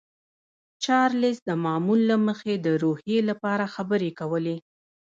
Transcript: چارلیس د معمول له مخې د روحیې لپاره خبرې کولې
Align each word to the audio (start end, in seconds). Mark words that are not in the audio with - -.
چارلیس 0.83 1.37
د 1.49 1.51
معمول 1.63 2.01
له 2.11 2.17
مخې 2.27 2.53
د 2.57 2.67
روحیې 2.83 3.19
لپاره 3.29 3.65
خبرې 3.75 4.11
کولې 4.19 4.57